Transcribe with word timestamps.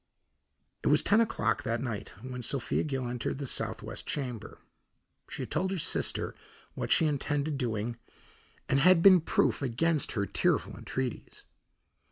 It 0.83 0.87
was 0.87 1.03
ten 1.03 1.21
o'clock 1.21 1.61
that 1.61 1.79
night 1.79 2.09
when 2.23 2.41
Sophia 2.41 2.81
Gill 2.83 3.07
entered 3.07 3.37
the 3.37 3.45
southwest 3.45 4.07
chamber. 4.07 4.57
She 5.29 5.43
had 5.43 5.51
told 5.51 5.69
her 5.69 5.77
sister 5.77 6.33
what 6.73 6.91
she 6.91 7.05
intended 7.05 7.55
doing 7.59 7.97
and 8.67 8.79
had 8.79 9.03
been 9.03 9.21
proof 9.21 9.61
against 9.61 10.13
her 10.13 10.25
tearful 10.25 10.75
entreaties. 10.75 11.45